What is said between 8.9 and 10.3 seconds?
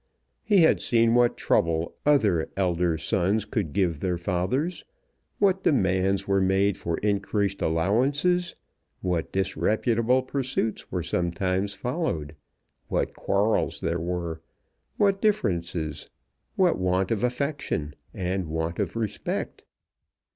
what disreputable